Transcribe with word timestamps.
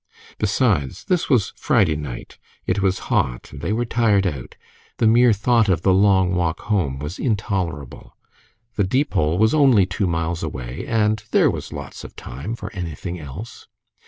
Besides, 0.39 1.03
this 1.05 1.29
was 1.29 1.53
Friday 1.55 1.95
night, 1.95 2.39
it 2.65 2.81
was 2.81 2.97
hot, 3.13 3.51
and 3.51 3.61
they 3.61 3.71
were 3.71 3.85
tired 3.85 4.25
out; 4.25 4.55
the 4.97 5.05
mere 5.05 5.31
thought 5.31 5.69
of 5.69 5.83
the 5.83 5.93
long 5.93 6.33
walk 6.33 6.61
home 6.61 6.97
was 6.97 7.19
intolerable. 7.19 8.17
The 8.77 8.83
Deepole 8.83 9.37
was 9.37 9.53
only 9.53 9.85
two 9.85 10.07
miles 10.07 10.41
away, 10.41 10.87
and 10.87 11.21
"There 11.29 11.51
was 11.51 11.71
lots 11.71 12.03
of 12.03 12.15
time" 12.15 12.55
for 12.55 12.73
anything 12.73 13.19
else. 13.19 13.67